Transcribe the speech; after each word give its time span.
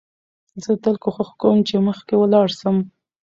زه 0.63 0.71
تل 0.83 0.95
کوښښ 1.03 1.29
کوم، 1.41 1.57
چي 1.67 1.75
مخکي 1.87 2.15
ولاړ 2.17 2.47
سم. 2.59 2.77